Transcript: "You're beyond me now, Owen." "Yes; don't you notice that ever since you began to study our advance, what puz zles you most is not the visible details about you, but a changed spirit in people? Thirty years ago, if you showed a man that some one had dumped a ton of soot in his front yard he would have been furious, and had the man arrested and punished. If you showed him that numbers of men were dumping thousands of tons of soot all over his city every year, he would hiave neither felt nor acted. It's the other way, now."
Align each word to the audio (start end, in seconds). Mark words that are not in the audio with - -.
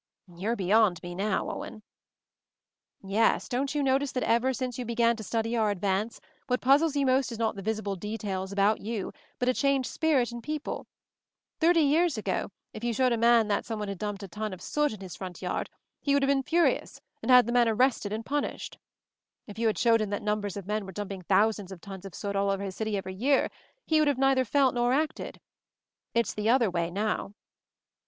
"You're 0.35 0.55
beyond 0.55 1.03
me 1.03 1.13
now, 1.13 1.47
Owen." 1.47 1.83
"Yes; 3.03 3.47
don't 3.47 3.75
you 3.75 3.83
notice 3.83 4.11
that 4.13 4.23
ever 4.23 4.51
since 4.51 4.79
you 4.79 4.83
began 4.83 5.15
to 5.15 5.23
study 5.23 5.55
our 5.55 5.69
advance, 5.69 6.19
what 6.47 6.59
puz 6.59 6.79
zles 6.79 6.95
you 6.95 7.05
most 7.05 7.31
is 7.31 7.37
not 7.37 7.55
the 7.55 7.61
visible 7.61 7.95
details 7.95 8.51
about 8.51 8.81
you, 8.81 9.13
but 9.37 9.47
a 9.47 9.53
changed 9.53 9.87
spirit 9.87 10.31
in 10.31 10.41
people? 10.41 10.87
Thirty 11.59 11.81
years 11.83 12.17
ago, 12.17 12.49
if 12.73 12.83
you 12.83 12.93
showed 12.95 13.11
a 13.11 13.15
man 13.17 13.47
that 13.49 13.63
some 13.63 13.77
one 13.77 13.89
had 13.89 13.99
dumped 13.99 14.23
a 14.23 14.27
ton 14.27 14.53
of 14.53 14.61
soot 14.63 14.91
in 14.91 15.01
his 15.01 15.15
front 15.15 15.39
yard 15.39 15.69
he 15.99 16.15
would 16.15 16.23
have 16.23 16.27
been 16.31 16.41
furious, 16.41 16.99
and 17.21 17.29
had 17.29 17.45
the 17.45 17.51
man 17.53 17.69
arrested 17.69 18.11
and 18.11 18.25
punished. 18.25 18.79
If 19.45 19.59
you 19.59 19.71
showed 19.75 20.01
him 20.01 20.09
that 20.09 20.23
numbers 20.23 20.57
of 20.57 20.65
men 20.65 20.87
were 20.87 20.91
dumping 20.91 21.21
thousands 21.21 21.71
of 21.71 21.79
tons 21.79 22.05
of 22.05 22.15
soot 22.15 22.35
all 22.35 22.49
over 22.49 22.63
his 22.63 22.75
city 22.75 22.97
every 22.97 23.13
year, 23.13 23.51
he 23.85 23.99
would 23.99 24.07
hiave 24.07 24.17
neither 24.17 24.45
felt 24.45 24.73
nor 24.73 24.93
acted. 24.93 25.39
It's 26.15 26.33
the 26.33 26.49
other 26.49 26.71
way, 26.71 26.89
now." 26.89 27.35